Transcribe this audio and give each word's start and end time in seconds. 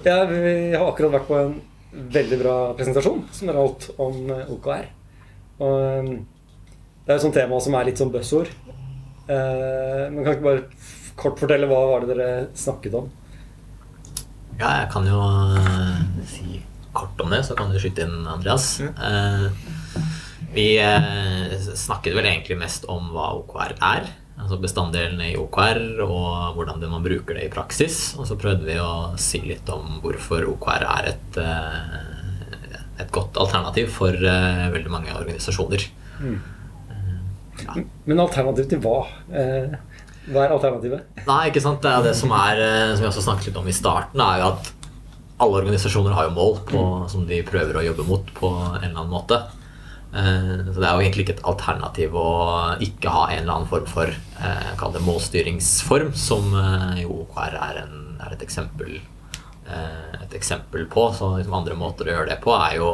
Ja, 0.00 0.24
vi 0.24 0.72
har 0.72 0.86
akkurat 0.88 1.12
vært 1.12 1.26
på 1.28 1.36
en 1.36 1.56
veldig 2.14 2.38
bra 2.40 2.54
presentasjon 2.78 3.24
som 3.34 3.50
dere 3.50 3.60
alt 3.60 3.88
holdt 3.90 4.00
om 4.00 4.30
eh, 4.32 4.52
OKR. 4.54 4.86
Og 5.60 5.74
eh, 5.84 6.10
det 7.04 7.12
er 7.12 7.18
et 7.18 7.24
sånt 7.26 7.36
tema 7.36 7.58
som 7.60 7.76
er 7.76 7.88
litt 7.90 8.00
sånn 8.00 8.12
buzzord. 8.14 8.48
Eh, 9.28 10.04
Men 10.08 10.22
kan 10.24 10.36
ikke 10.36 10.46
bare 10.46 10.64
kort 11.20 11.42
fortelle 11.42 11.68
hva 11.68 11.82
var 11.90 12.06
det 12.06 12.14
dere 12.14 12.30
snakket 12.56 12.96
om? 12.96 13.10
Ja, 14.60 14.70
jeg 14.82 14.88
kan 14.94 15.08
jo 15.08 15.20
eh, 15.20 16.00
si 16.30 16.62
kort 16.96 17.20
om 17.22 17.30
det, 17.34 17.42
så 17.46 17.54
kan 17.58 17.70
du 17.70 17.76
skyte 17.80 18.06
inn, 18.06 18.24
Andreas. 18.28 18.72
Eh, 18.80 19.46
vi 20.50 20.70
snakket 21.76 22.16
vel 22.16 22.26
egentlig 22.26 22.56
mest 22.58 22.88
om 22.90 23.12
hva 23.14 23.28
OKR 23.38 23.76
er. 23.76 24.08
Altså 24.40 24.56
bestanddelene 24.62 25.30
i 25.32 25.36
OKR 25.38 25.80
og 26.06 26.56
hvordan 26.56 26.80
man 26.90 27.04
bruker 27.04 27.36
det 27.36 27.44
i 27.48 27.52
praksis. 27.52 28.14
Og 28.18 28.26
så 28.28 28.36
prøvde 28.40 28.66
vi 28.66 28.78
å 28.80 29.12
si 29.20 29.40
litt 29.44 29.68
om 29.72 30.00
hvorfor 30.04 30.46
OKR 30.54 30.86
er 30.88 31.10
et, 31.12 31.38
eh, 31.40 32.64
et 33.04 33.12
godt 33.14 33.36
alternativ 33.40 33.92
for 33.94 34.10
eh, 34.16 34.66
veldig 34.74 34.90
mange 34.92 35.12
organisasjoner. 35.16 35.84
Men 38.08 38.20
alternativ 38.22 38.68
til 38.70 38.80
hva? 38.82 38.98
Eh, 39.32 39.74
Hva 40.30 40.44
er 40.46 40.52
alternativet? 40.54 41.22
Nei, 41.26 41.40
ikke 41.50 41.62
sant. 41.64 41.80
Det 41.84 41.90
er 41.90 42.04
det 42.04 42.12
som 42.16 42.32
er 42.36 42.60
eh, 42.60 42.90
Som 42.94 43.04
vi 43.04 43.08
også 43.08 43.24
snakket 43.24 43.50
litt 43.50 43.58
om 43.60 43.68
i 43.68 43.74
starten, 43.76 44.20
er 44.20 44.42
jo 44.42 44.50
at 44.54 44.70
alle 45.40 45.62
organisasjoner 45.62 46.12
har 46.12 46.26
jo 46.28 46.34
mål 46.36 46.58
på, 46.68 46.80
som 47.08 47.22
de 47.28 47.38
prøver 47.48 47.78
å 47.80 47.84
jobbe 47.86 48.04
mot 48.04 48.26
på 48.36 48.48
en 48.50 48.82
eller 48.84 48.98
annen 49.00 49.12
måte. 49.14 49.38
Eh, 50.12 50.64
Så 50.72 50.80
det 50.80 50.86
er 50.88 50.94
jo 50.96 51.04
egentlig 51.04 51.24
ikke 51.26 51.36
et 51.38 51.44
alternativ 51.46 52.16
å 52.18 52.26
ikke 52.82 53.12
ha 53.14 53.28
en 53.30 53.42
eller 53.44 53.54
annen 53.54 53.70
form 53.70 53.86
for 53.86 54.10
eh, 54.10 54.70
kall 54.80 54.92
det 54.96 55.02
målstyringsform, 55.06 56.12
som 56.18 56.50
eh, 56.58 57.02
jo 57.04 57.20
OKR 57.24 57.54
er, 57.54 57.78
en, 57.84 57.94
er 58.18 58.34
et, 58.34 58.42
eksempel, 58.42 58.98
et 59.70 60.34
eksempel 60.34 60.86
på. 60.90 61.06
Så 61.14 61.36
liksom 61.36 61.54
andre 61.60 61.76
måter 61.78 62.08
å 62.10 62.14
gjøre 62.16 62.32
det 62.32 62.40
på 62.42 62.56
er 62.58 62.76
jo 62.80 62.90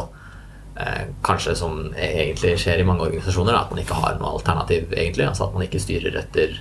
kanskje 1.24 1.54
som 1.56 1.78
egentlig 1.96 2.50
skjer 2.60 2.82
i 2.82 2.84
mange 2.84 3.06
organisasjoner, 3.06 3.56
at 3.56 3.70
man 3.72 3.78
ikke 3.80 3.96
har 3.96 4.18
noe 4.20 4.34
alternativ, 4.36 4.90
egentlig. 4.92 5.24
Altså 5.24 5.46
at 5.46 5.54
man 5.56 5.64
ikke 5.64 5.80
styrer 5.80 6.18
etter, 6.20 6.52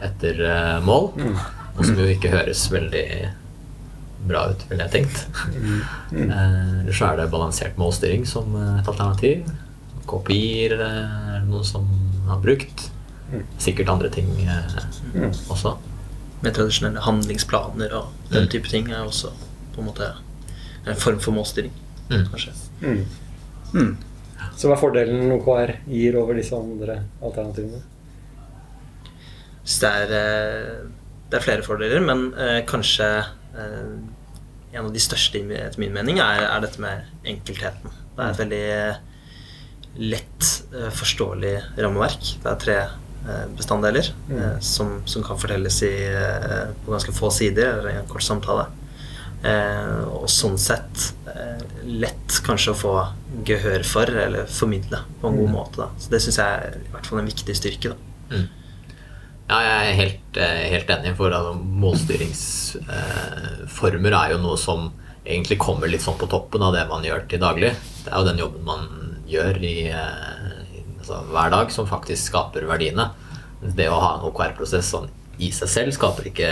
etter 0.00 0.40
mål. 0.86 1.10
Og 1.76 1.82
som 1.84 2.00
jo 2.00 2.06
ikke 2.08 2.30
høres 2.32 2.62
veldig 2.72 3.04
bra 4.24 4.46
ut, 4.54 4.64
ville 4.70 4.86
jeg 4.88 4.94
tenkt. 4.94 5.26
Eh, 6.16 6.88
så 6.96 7.10
er 7.10 7.20
det 7.20 7.28
balansert 7.30 7.76
målstyring 7.76 8.24
som 8.26 8.56
et 8.78 8.88
alternativ. 8.88 9.44
Kopier 10.08 10.72
eh, 10.80 11.34
er 11.34 11.42
det 11.42 11.48
noen 11.50 11.64
som 11.68 11.84
har 12.28 12.40
brukt. 12.44 12.88
Sikkert 13.60 13.90
andre 13.92 14.08
ting 14.10 14.28
eh, 14.48 14.78
også. 15.52 15.74
Med 16.42 16.54
tradisjonelle 16.56 17.02
handlingsplaner 17.04 17.92
og 17.98 18.12
den 18.30 18.44
Mm. 18.46 18.50
type 18.52 18.68
ting 18.70 18.90
er 18.92 19.04
også 19.04 19.32
på 19.74 19.80
en 19.82 19.88
måte 19.90 20.12
en 20.86 20.96
form 20.96 21.18
for 21.20 21.32
målstyring, 21.36 21.72
Mm. 22.10 22.24
kanskje. 22.32 22.52
Så 24.56 24.68
hva 24.68 24.74
er 24.76 24.80
fordelen 24.80 25.32
OKR 25.34 25.72
gir 25.90 26.16
over 26.18 26.34
disse 26.38 26.54
andre 26.56 27.02
alternativene? 27.22 27.82
Det 29.68 29.88
er, 29.90 30.12
eh, 30.16 30.86
det 31.30 31.36
er 31.38 31.44
flere 31.44 31.62
fordeler, 31.66 32.00
men 32.00 32.32
eh, 32.38 32.62
kanskje 32.66 33.08
eh, 33.58 33.98
en 34.72 34.84
av 34.86 34.92
de 34.94 35.00
største 35.02 35.36
i- 35.42 35.58
etter 35.58 35.78
min 35.82 35.92
mening 35.92 36.18
er, 36.18 36.46
er 36.48 36.60
dette 36.64 36.80
med 36.80 37.04
enkeltheten. 37.24 37.90
Det 38.16 38.24
er 38.24 38.30
et 38.30 38.40
veldig 38.42 38.98
lett 39.98 40.64
eh, 40.74 40.90
forståelig 40.94 41.62
rammeverk. 41.76 42.38
Det 42.42 42.50
er 42.50 42.56
tre 42.62 42.76
eh, 42.78 43.46
bestanddeler 43.58 44.06
eh, 44.30 44.58
som, 44.64 45.02
som 45.10 45.22
kan 45.26 45.38
fortelles 45.40 45.82
i, 45.86 46.06
eh, 46.06 46.66
på 46.84 46.92
ganske 46.94 47.12
få 47.16 47.30
sider 47.34 47.66
eller 47.78 47.90
i 47.92 47.98
en 48.00 48.10
kort 48.10 48.26
samtale. 48.26 48.66
Eh, 49.38 50.00
og 50.10 50.26
sånn 50.30 50.58
sett 50.58 51.14
eh, 51.30 51.60
lett 51.86 52.40
kanskje 52.46 52.72
å 52.74 52.78
få 52.78 53.06
gehør 53.46 53.82
for 53.86 54.06
eller 54.10 54.46
formidle 54.50 54.98
på 55.20 55.28
en 55.30 55.38
god 55.38 55.50
måte. 55.52 55.76
Da. 55.82 55.88
Så 55.98 56.10
det 56.14 56.20
syns 56.24 56.38
jeg 56.40 56.46
er 56.46 56.60
i 56.80 56.92
hvert 56.94 57.06
fall 57.10 57.20
en 57.22 57.30
viktig 57.30 57.54
styrke. 57.58 57.88
Da. 57.92 57.98
Ja, 59.48 59.56
jeg 59.64 59.76
er 59.78 59.94
helt, 59.96 60.36
eh, 60.36 60.68
helt 60.74 60.90
enig, 60.92 61.14
for 61.16 61.32
altså, 61.32 61.54
målstyringsformer 61.84 64.12
er 64.12 64.30
jo 64.34 64.38
noe 64.42 64.56
som 64.60 64.92
egentlig 65.24 65.58
kommer 65.60 65.88
litt 65.88 66.02
sånn 66.04 66.18
på 66.20 66.26
toppen 66.30 66.62
av 66.64 66.72
det 66.76 66.84
man 66.90 67.04
gjør 67.04 67.20
til 67.30 67.40
daglig. 67.40 67.72
Det 68.04 68.10
er 68.10 68.18
jo 68.18 68.28
den 68.28 68.38
jobben 68.42 68.64
man 68.68 68.82
gjør 69.28 69.60
i, 69.64 69.76
eh, 69.92 70.82
altså, 70.98 71.22
hver 71.32 71.54
dag, 71.54 71.72
som 71.74 71.88
faktisk 71.90 72.32
skaper 72.32 72.66
verdiene. 72.68 73.10
Det 73.60 73.88
å 73.90 74.00
ha 74.00 74.10
en 74.16 74.26
OKR-prosess 74.28 74.92
sånn 74.94 75.08
i 75.38 75.52
seg 75.54 75.70
selv 75.70 75.94
skaper 75.94 76.28
ikke 76.30 76.50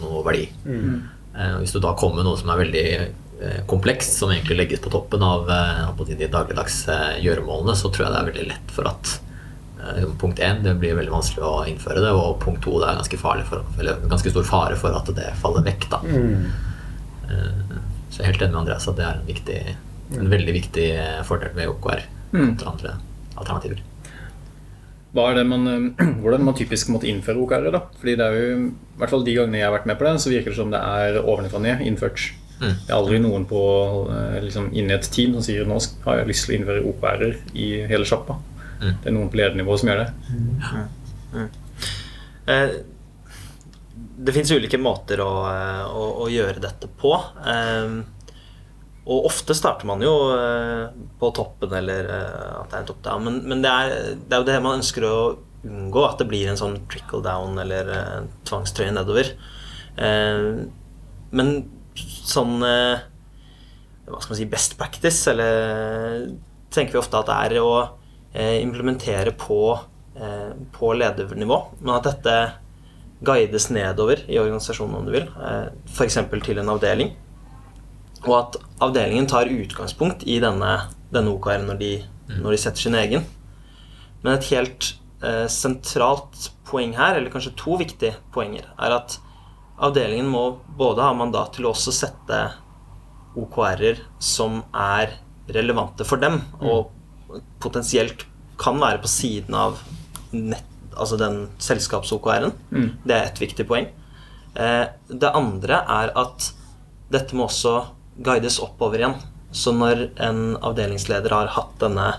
noe 0.00 0.22
verdi. 0.26 0.46
Mm. 0.66 1.00
Hvis 1.60 1.72
du 1.72 1.80
da 1.80 1.94
kommer 1.96 2.20
med 2.20 2.28
noe 2.28 2.38
som 2.40 2.50
er 2.52 2.60
veldig 2.60 2.86
eh, 3.40 3.60
komplekst, 3.70 4.18
som 4.18 4.32
egentlig 4.32 4.58
legges 4.58 4.82
på 4.84 4.92
toppen 4.92 5.22
av 5.24 5.48
eh, 5.50 6.04
de 6.10 6.28
dagligdags 6.28 6.82
eh, 6.92 7.18
gjøremålene, 7.24 7.76
så 7.78 7.88
tror 7.88 8.06
jeg 8.06 8.12
det 8.12 8.20
er 8.20 8.30
veldig 8.30 8.46
lett 8.50 8.74
for 8.76 8.90
at 8.90 9.12
eh, 9.80 10.08
Punkt 10.20 10.42
én, 10.44 10.60
det 10.64 10.76
blir 10.80 10.98
veldig 10.98 11.14
vanskelig 11.14 11.46
å 11.46 11.54
innføre 11.70 12.02
det. 12.04 12.10
Og 12.12 12.40
punkt 12.42 12.64
to, 12.66 12.76
det 12.82 12.90
er 12.90 13.00
ganske, 13.00 13.20
for, 13.22 13.64
eller 13.78 14.02
ganske 14.10 14.34
stor 14.34 14.48
fare 14.48 14.76
for 14.80 14.96
at 14.96 15.08
det 15.16 15.30
faller 15.40 15.64
vekk. 15.64 15.88
Da. 15.92 16.02
Mm. 16.04 16.50
Så 18.10 18.20
jeg 18.20 18.26
er 18.26 18.32
helt 18.32 18.42
enig 18.42 18.52
med 18.56 18.62
Andreas 18.64 18.88
at 18.90 18.98
det 18.98 19.06
er 19.06 19.16
en, 19.16 19.26
viktig, 19.28 19.60
en 20.18 20.32
veldig 20.32 20.56
viktig 20.56 20.88
eh, 20.96 21.20
fordel 21.26 21.54
ved 21.54 21.70
OKR 21.70 22.02
kontra 22.30 22.74
andre 22.74 22.96
alternativer. 23.36 23.80
Hva 25.10 25.24
er 25.30 25.40
det 25.40 25.46
man, 25.50 25.66
eh, 25.70 26.12
hvordan 26.22 26.44
man 26.46 26.58
typisk 26.58 26.90
måtte 26.94 27.08
innføre 27.10 27.40
OKR? 27.42 27.70
da? 27.74 27.82
Fordi 28.00 28.16
det 28.18 28.26
er 28.26 28.36
jo, 28.38 28.68
i 28.68 29.00
hvert 29.00 29.14
fall 29.14 29.24
De 29.26 29.34
gangene 29.38 29.58
jeg 29.58 29.66
har 29.66 29.74
vært 29.74 29.88
med 29.90 29.98
på 29.98 30.06
det, 30.06 30.14
så 30.22 30.32
virker 30.32 30.54
det 30.54 30.60
som 30.60 30.70
det 30.74 30.82
er 30.82 31.18
ovenfra 31.22 31.58
og 31.58 31.66
ned 31.66 31.82
innført. 31.86 32.28
Mm. 32.60 32.74
Det 32.76 32.92
er 32.92 32.98
aldri 32.98 33.18
noen 33.22 33.46
på, 33.48 33.62
eh, 34.12 34.38
liksom, 34.46 34.70
inni 34.76 34.94
et 34.94 35.10
team 35.10 35.34
som 35.36 35.46
sier 35.46 35.66
nå 35.68 35.80
har 36.04 36.20
jeg 36.20 36.30
lyst 36.30 36.46
til 36.46 36.54
å 36.54 36.58
innføre 36.58 36.86
OKR-er 36.92 37.40
i 37.56 37.72
hele 37.90 38.06
sjappa. 38.08 38.38
Mm. 38.80 38.94
Det 39.02 39.10
er 39.10 39.16
noen 39.16 39.32
på 39.32 39.40
ledernivå 39.40 39.76
som 39.80 39.90
gjør 39.90 40.04
det. 40.04 40.08
Eh, 42.50 42.78
det 44.20 44.34
fins 44.36 44.50
ulike 44.52 44.78
måter 44.80 45.22
å, 45.24 45.30
å, 45.88 46.06
å 46.24 46.28
gjøre 46.30 46.60
dette 46.62 46.88
på. 47.00 47.12
Eh, 47.48 48.00
og 49.10 49.26
ofte 49.26 49.56
starter 49.58 49.88
man 49.90 50.02
jo 50.04 50.12
eh, 50.36 50.90
på 51.18 51.32
toppen, 51.34 51.72
eller 51.80 52.06
eh, 52.14 52.50
at 52.60 52.70
det 52.70 52.76
er 52.76 52.82
en 52.84 52.90
topp 52.92 53.00
down. 53.06 53.24
Men, 53.26 53.40
men 53.50 53.64
det, 53.64 53.70
er, 53.70 54.18
det 54.22 54.36
er 54.36 54.42
jo 54.42 54.48
det 54.50 54.58
man 54.62 54.78
ønsker 54.78 55.06
å 55.06 55.16
unngå, 55.66 56.04
at 56.06 56.20
det 56.22 56.28
blir 56.30 56.50
en 56.50 56.60
sånn 56.60 56.78
trickle 56.90 57.22
down 57.24 57.58
eller 57.60 57.90
eh, 57.90 58.12
en 58.20 58.30
tvangstrøye 58.48 58.94
nedover. 58.94 59.32
Eh, 59.98 60.44
men 61.34 61.50
sånn 62.00 62.62
eh, 62.66 63.02
Hva 64.06 64.18
skal 64.22 64.32
man 64.32 64.38
si 64.38 64.46
best 64.50 64.76
practice, 64.78 65.24
eller 65.30 66.30
tenker 66.74 66.94
vi 66.94 67.02
ofte 67.02 67.18
at 67.18 67.28
det 67.30 67.38
er 67.48 67.62
å 67.62 67.72
eh, 67.82 68.60
implementere 68.62 69.34
på, 69.38 69.74
eh, 70.18 70.52
på 70.74 70.92
ledernivå, 70.98 71.58
men 71.80 71.96
at 71.96 72.06
dette 72.06 72.36
guides 73.26 73.68
nedover 73.74 74.22
i 74.30 74.38
organisasjonen, 74.40 74.96
om 75.02 75.06
du 75.06 75.14
vil, 75.18 75.26
eh, 75.46 75.66
f.eks. 75.90 76.18
til 76.46 76.62
en 76.62 76.72
avdeling. 76.72 77.12
Og 78.26 78.34
at 78.36 78.56
avdelingen 78.84 79.28
tar 79.30 79.50
utgangspunkt 79.50 80.26
i 80.28 80.38
denne, 80.42 80.72
denne 81.12 81.32
OKR 81.32 81.64
når 81.64 81.78
de, 81.80 81.92
når 82.36 82.54
de 82.54 82.60
setter 82.60 82.86
sin 82.86 82.98
egen. 82.98 83.24
Men 84.20 84.36
et 84.36 84.50
helt 84.52 84.92
eh, 85.24 85.46
sentralt 85.48 86.50
poeng 86.68 86.92
her, 86.98 87.16
eller 87.16 87.32
kanskje 87.32 87.56
to 87.58 87.78
viktige 87.80 88.18
poenger, 88.34 88.68
er 88.78 88.96
at 88.98 89.16
avdelingen 89.80 90.28
må 90.28 90.44
både 90.76 91.04
ha 91.04 91.14
mandat 91.16 91.56
til 91.56 91.66
å 91.66 91.72
også 91.72 91.94
sette 91.96 92.40
OKR-er 93.40 94.02
som 94.20 94.60
er 94.76 95.16
relevante 95.50 96.04
for 96.06 96.20
dem, 96.20 96.40
og 96.60 96.90
potensielt 97.62 98.26
kan 98.60 98.76
være 98.82 99.00
på 99.00 99.08
siden 99.08 99.56
av 99.56 99.80
nett, 100.36 100.66
altså 100.92 101.16
den 101.16 101.46
selskaps-OKR-en. 101.62 102.52
Det 103.06 103.16
er 103.16 103.30
et 103.30 103.40
viktig 103.40 103.64
poeng. 103.66 103.88
Eh, 104.54 104.86
det 105.08 105.32
andre 105.32 105.80
er 105.88 106.12
at 106.18 106.50
dette 107.10 107.34
må 107.38 107.46
også 107.48 107.78
guides 108.24 108.60
oppover 108.62 109.02
igjen. 109.02 109.16
Så 109.50 109.72
når 109.74 110.08
en 110.22 110.42
avdelingsleder 110.62 111.32
har 111.34 111.54
hatt 111.56 111.72
denne 111.82 112.12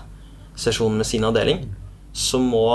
sesjonen 0.58 1.00
med 1.00 1.08
sin 1.08 1.24
avdeling, 1.24 1.64
så 2.12 2.40
må 2.42 2.66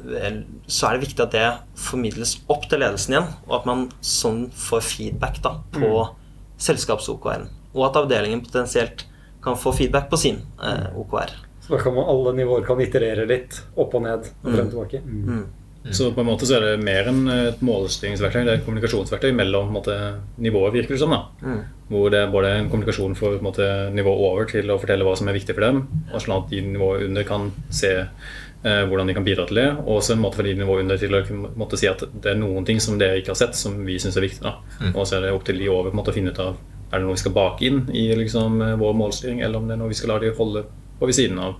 så 0.00 0.86
er 0.88 0.96
det 0.96 1.04
viktig 1.04 1.22
at 1.26 1.34
det 1.34 1.46
formidles 1.76 2.38
opp 2.48 2.66
til 2.70 2.80
ledelsen 2.80 3.14
igjen, 3.14 3.26
og 3.48 3.58
at 3.58 3.66
man 3.68 3.82
sånn 4.00 4.46
får 4.56 4.84
feedback 4.86 5.42
da, 5.44 5.58
på 5.74 5.90
selskaps-OKR-en. 6.60 7.50
Og 7.74 7.86
at 7.90 7.98
avdelingen 8.00 8.42
potensielt 8.44 9.04
kan 9.44 9.58
få 9.60 9.72
feedback 9.76 10.08
på 10.10 10.18
sin 10.20 10.40
eh, 10.64 10.88
OKR. 10.96 11.34
Så 11.60 11.74
da 11.74 11.82
kan 11.82 11.94
man 11.94 12.08
alle 12.08 12.32
nivåer 12.36 12.64
kan 12.66 12.80
iterere 12.82 13.26
litt 13.28 13.60
opp 13.76 13.94
og 13.96 14.04
ned 14.04 14.28
og 14.42 14.48
frem 14.48 14.66
og 14.66 14.72
tilbake. 14.72 15.02
Mm. 15.04 15.44
Så 15.88 16.10
på 16.12 16.20
en 16.20 16.28
måte 16.28 16.44
så 16.44 16.58
er 16.58 16.64
det 16.66 16.84
mer 16.84 17.08
enn 17.08 17.22
et 17.32 17.62
målstyringsverktøy. 17.64 18.42
Det 18.44 18.52
er 18.52 18.58
et 18.58 18.66
kommunikasjonsverktøy 18.66 19.30
mellom 19.32 19.70
på 19.70 19.72
en 19.72 19.78
måte, 19.78 19.96
nivåer, 20.44 20.74
virker 20.74 20.96
det 20.96 21.00
som. 21.00 21.14
Sånn, 21.14 21.28
Mm. 21.40 21.60
Hvor 21.90 22.10
det 22.12 22.18
er 22.20 22.30
både 22.30 22.50
en 22.54 22.68
kommunikasjon 22.70 23.16
for 23.16 23.32
på 23.34 23.40
en 23.40 23.48
måte, 23.48 23.66
nivået 23.90 24.20
over 24.28 24.44
til 24.44 24.70
å 24.70 24.78
fortelle 24.78 25.02
hva 25.02 25.16
som 25.16 25.28
er 25.28 25.34
viktig 25.34 25.56
for 25.56 25.64
dem, 25.64 25.80
og 26.12 26.20
sånn 26.20 26.36
at 26.36 26.50
de 26.50 26.60
nivået 26.62 27.02
under 27.08 27.24
kan 27.24 27.50
se 27.70 27.90
eh, 27.96 28.84
hvordan 28.86 29.08
de 29.08 29.14
kan 29.16 29.24
bidra 29.24 29.46
til 29.48 29.56
det. 29.56 29.70
Og 29.86 29.96
også 29.96 30.14
en 30.14 30.22
måte 30.22 30.36
for 30.36 30.46
de 30.46 30.54
nivået 30.54 30.84
under 30.84 31.00
til 31.00 31.16
å 31.16 31.22
måte, 31.56 31.80
si 31.80 31.88
at 31.88 32.04
det 32.12 32.34
er 32.34 32.38
noen 32.38 32.68
ting 32.68 32.78
som 32.78 33.00
dere 33.00 33.18
ikke 33.18 33.32
har 33.32 33.40
sett, 33.40 33.56
som 33.56 33.80
vi 33.86 33.98
syns 33.98 34.20
er 34.20 34.28
viktig. 34.28 34.54
Mm. 34.84 34.92
Og 34.94 35.06
så 35.06 35.16
er 35.16 35.26
det 35.26 35.32
opp 35.32 35.48
til 35.48 35.58
de 35.58 35.72
over 35.72 35.90
på 35.90 35.96
en 35.96 36.02
måte, 36.02 36.12
å 36.12 36.18
finne 36.20 36.30
ut 36.30 36.44
av 36.44 36.60
er 36.90 36.98
det 36.98 37.06
noe 37.06 37.14
vi 37.14 37.22
skal 37.22 37.34
bake 37.34 37.66
inn 37.66 37.84
i 37.94 38.08
liksom, 38.18 38.58
vår 38.78 38.96
målstyring, 38.98 39.40
eller 39.46 39.60
om 39.60 39.68
det 39.68 39.76
er 39.76 39.78
noe 39.82 39.92
vi 39.92 39.98
skal 39.98 40.10
la 40.10 40.18
de 40.22 40.32
holde 40.34 40.64
på 40.98 41.06
ved 41.06 41.16
siden 41.16 41.38
av. 41.38 41.54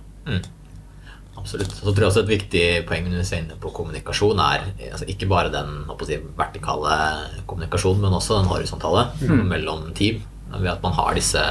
Absolutt. 1.35 1.71
Så 1.71 1.89
tror 1.89 2.03
jeg 2.03 2.11
også 2.11 2.23
et 2.25 2.33
viktig 2.33 2.63
poeng 2.89 3.07
når 3.07 3.21
vi 3.21 3.27
ser 3.27 3.43
inne 3.43 3.57
på 3.61 3.71
kommunikasjon, 3.73 4.41
er 4.43 4.65
altså 4.91 5.07
ikke 5.09 5.29
bare 5.31 5.53
den 5.53 5.85
si, 6.05 6.19
vertikale 6.37 6.97
kommunikasjonen, 7.49 8.03
men 8.05 8.17
også 8.17 8.41
den 8.41 8.51
horisontale 8.51 9.07
mellom 9.53 9.91
team. 9.97 10.21
Ved 10.51 10.67
at 10.67 10.83
man 10.83 10.97
har 10.97 11.15
disse 11.15 11.41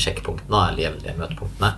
sjekkpunktene, 0.00 0.70
eller 0.70 0.86
jevnlige 0.86 1.18
møtepunktene, 1.18 1.74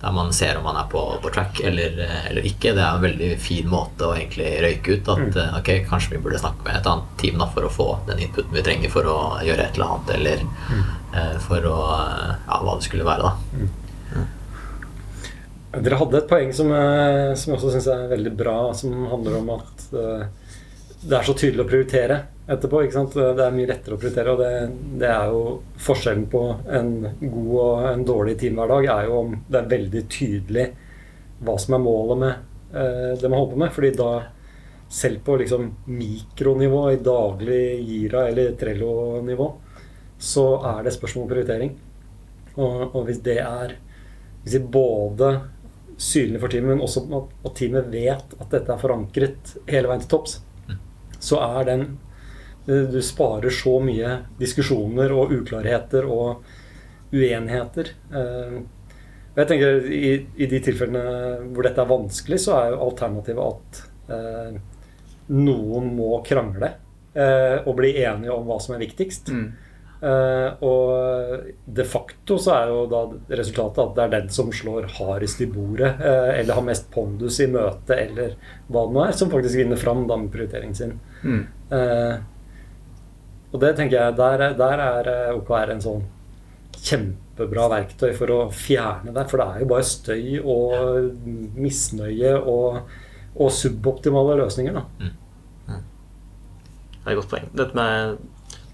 der 0.00 0.12
man 0.16 0.32
ser 0.32 0.56
om 0.56 0.64
man 0.64 0.78
er 0.80 0.86
på, 0.92 1.00
på 1.20 1.32
track 1.32 1.60
eller, 1.64 1.96
eller 2.30 2.46
ikke. 2.48 2.72
Det 2.76 2.84
er 2.84 2.94
en 2.94 3.04
veldig 3.04 3.30
fin 3.40 3.68
måte 3.68 4.06
å 4.06 4.14
egentlig 4.16 4.52
røyke 4.64 4.96
ut 4.96 5.10
at 5.12 5.26
mm. 5.36 5.58
ok, 5.60 5.70
kanskje 5.88 6.14
vi 6.14 6.22
burde 6.24 6.40
snakke 6.40 6.64
med 6.64 6.78
et 6.78 6.88
annet 6.88 7.10
team 7.20 7.40
da, 7.40 7.48
for 7.52 7.68
å 7.68 7.72
få 7.72 7.88
den 8.08 8.22
inputen 8.24 8.56
vi 8.56 8.64
trenger 8.64 8.92
for 8.92 9.08
å 9.08 9.18
gjøre 9.44 9.66
et 9.66 9.76
eller 9.76 9.92
annet, 9.96 10.14
eller 10.16 10.46
eh, 11.16 11.36
for 11.44 11.68
å 11.68 11.76
Ja, 11.90 12.62
hva 12.64 12.78
det 12.78 12.88
skulle 12.88 13.08
være, 13.08 13.28
da. 13.28 13.68
Dere 15.70 16.00
hadde 16.00 16.18
et 16.18 16.26
poeng 16.26 16.48
som, 16.50 16.72
eh, 16.74 17.32
som 17.38 17.52
jeg 17.52 17.60
også 17.60 17.70
syns 17.76 17.86
er 17.92 18.08
veldig 18.10 18.32
bra, 18.34 18.72
som 18.74 19.04
handler 19.06 19.36
om 19.38 19.50
at 19.54 19.82
eh, 19.94 20.24
det 21.00 21.14
er 21.16 21.26
så 21.26 21.34
tydelig 21.38 21.62
å 21.62 21.68
prioritere 21.68 22.16
etterpå. 22.50 22.80
ikke 22.82 22.96
sant? 22.96 23.14
Det 23.14 23.44
er 23.44 23.54
mye 23.54 23.68
lettere 23.68 23.94
å 23.94 24.00
prioritere, 24.00 24.32
og 24.34 24.40
det, 24.42 24.96
det 24.98 25.10
er 25.14 25.30
jo 25.30 25.44
forskjellen 25.80 26.24
på 26.32 26.40
en 26.74 26.90
god 27.20 27.52
og 27.54 27.86
en 27.92 28.02
dårlig 28.08 28.34
teamhverdag 28.40 28.88
er 28.96 29.06
jo 29.06 29.20
om 29.20 29.36
det 29.46 29.60
er 29.60 29.70
veldig 29.70 30.02
tydelig 30.10 30.64
hva 31.46 31.54
som 31.62 31.76
er 31.76 31.84
målet 31.84 32.20
med 32.24 32.32
eh, 32.74 33.12
det 33.20 33.30
man 33.30 33.38
holder 33.38 33.54
på 33.54 33.60
med. 33.62 33.74
fordi 33.76 33.90
da, 34.00 34.08
selv 34.90 35.22
på 35.22 35.36
liksom 35.38 35.68
mikronivå, 35.86 36.80
i 36.90 36.98
daglig 37.06 37.62
Gira 37.86 38.24
eller 38.32 38.58
Trello-nivå, 38.58 39.46
så 40.18 40.48
er 40.74 40.82
det 40.82 40.96
spørsmål 40.98 41.28
om 41.28 41.30
prioritering. 41.30 41.78
Og, 42.56 42.90
og 42.90 43.06
hvis 43.06 43.22
det 43.22 43.38
er 43.44 43.78
hvis 44.42 44.56
vi 44.56 44.66
både 44.72 45.30
synlig 46.00 46.40
for 46.40 46.52
teamet, 46.52 46.74
men 46.74 46.84
også 46.84 47.04
at, 47.18 47.50
teamet 47.58 47.90
vet 47.92 48.36
at 48.38 48.54
dette 48.54 48.72
er 48.72 48.80
forankret 48.80 49.54
hele 49.68 49.90
veien 49.90 50.04
til 50.04 50.14
topps, 50.14 50.38
så 51.20 51.42
er 51.44 51.66
den 51.68 51.90
Du 52.70 53.00
sparer 53.02 53.50
så 53.50 53.78
mye 53.82 54.10
diskusjoner 54.38 55.10
og 55.16 55.32
uklarheter 55.34 56.04
og 56.06 56.44
uenigheter. 57.10 57.88
Eh, 58.14 58.60
og 59.30 59.40
jeg 59.40 59.48
tenker 59.48 59.88
i, 59.90 60.10
I 60.44 60.48
de 60.50 60.60
tilfellene 60.62 61.48
hvor 61.50 61.66
dette 61.66 61.82
er 61.82 61.90
vanskelig, 61.90 62.38
så 62.44 62.58
er 62.58 62.74
jo 62.74 62.82
alternativet 62.84 63.40
at 63.46 63.80
eh, 64.14 64.60
noen 65.34 65.90
må 65.96 66.20
krangle 66.26 66.72
eh, 67.14 67.58
og 67.64 67.74
bli 67.80 67.94
enige 68.04 68.36
om 68.36 68.46
hva 68.46 68.60
som 68.62 68.76
er 68.76 68.84
viktigst. 68.84 69.32
Eh, 69.32 69.69
og 70.00 71.48
de 71.76 71.84
facto 71.84 72.38
så 72.40 72.54
er 72.56 72.70
jo 72.72 72.84
da 72.88 73.00
resultatet 73.36 73.80
at 73.82 73.94
det 73.98 74.04
er 74.06 74.12
den 74.14 74.28
som 74.32 74.48
slår 74.54 74.86
hardest 74.96 75.42
i 75.44 75.48
bordet, 75.52 75.90
eh, 76.00 76.30
eller 76.40 76.56
har 76.56 76.64
mest 76.64 76.86
pondus 76.94 77.36
i 77.44 77.48
møtet, 77.52 77.92
eller 78.08 78.32
hva 78.70 78.86
det 78.86 78.94
nå 78.96 79.02
er, 79.04 79.12
som 79.18 79.30
faktisk 79.32 79.60
vinner 79.60 79.76
fram 79.80 80.06
da 80.08 80.16
med 80.22 80.30
prioriteringen 80.32 80.74
sin. 80.78 80.94
Mm. 81.22 81.42
Eh, 81.76 82.16
og 83.52 83.60
det 83.60 83.74
tenker 83.76 83.98
jeg, 83.98 84.16
der, 84.16 84.46
er- 84.48 84.56
der 84.58 84.84
er 84.86 85.12
eh, 85.12 85.34
OKR 85.36 85.74
en 85.74 85.84
sånn 85.84 86.02
kjempebra 86.80 87.68
verktøy 87.74 88.12
for 88.16 88.30
å 88.32 88.40
fjerne 88.54 89.12
det. 89.12 89.26
For 89.28 89.42
det 89.42 89.46
er 89.50 89.64
jo 89.64 89.70
bare 89.74 89.84
støy 89.84 90.40
og 90.40 91.56
misnøye 91.60 92.36
og, 92.40 92.78
og 93.36 93.50
suboptimale 93.52 94.38
løsninger. 94.40 94.78
da. 94.80 95.10
Det 97.00 97.08
er 97.08 97.12
et 97.14 97.18
godt 97.20 97.30
poeng. 97.32 97.48
Dette 97.56 97.76
med 97.76 98.16